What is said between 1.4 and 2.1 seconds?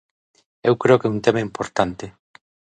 importante.